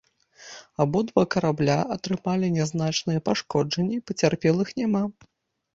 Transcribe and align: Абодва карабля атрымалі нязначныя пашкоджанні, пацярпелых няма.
Абодва 0.85 1.25
карабля 1.35 1.77
атрымалі 1.97 2.49
нязначныя 2.57 3.19
пашкоджанні, 3.29 4.05
пацярпелых 4.11 4.67
няма. 4.83 5.07